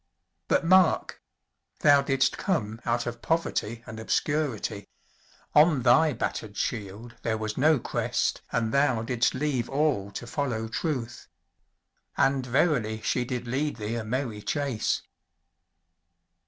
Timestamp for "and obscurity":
3.85-4.87